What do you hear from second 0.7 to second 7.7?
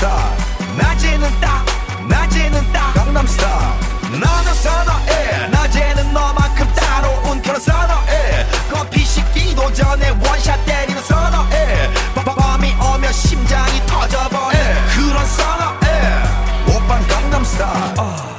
낮에는 딱 낮에는 딱. 강남스타 나는 사나해. 낮에는 너만큼 따로운 그런